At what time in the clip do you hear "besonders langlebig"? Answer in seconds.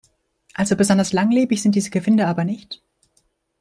0.75-1.61